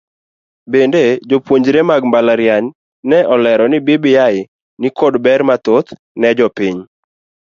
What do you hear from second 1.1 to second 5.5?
jopuonjre mag mbalariany ne olero ni bbi nikod ber